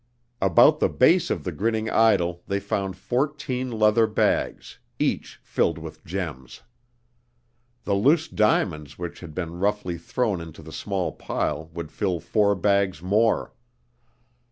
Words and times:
About 0.41 0.79
the 0.79 0.89
base 0.89 1.29
of 1.29 1.43
the 1.43 1.51
grinning 1.51 1.87
idol 1.87 2.41
they 2.47 2.59
found 2.59 2.97
fourteen 2.97 3.69
leather 3.71 4.07
bags, 4.07 4.79
each 4.97 5.39
filled 5.43 5.77
with 5.77 6.03
gems. 6.03 6.61
The 7.83 7.93
loose 7.93 8.27
diamonds 8.27 8.97
which 8.97 9.19
had 9.19 9.35
been 9.35 9.59
roughly 9.59 9.99
thrown 9.99 10.41
into 10.41 10.63
a 10.67 10.71
small 10.71 11.11
pile 11.11 11.65
would 11.75 11.91
fill 11.91 12.19
four 12.19 12.55
bags 12.55 13.03
more. 13.03 13.53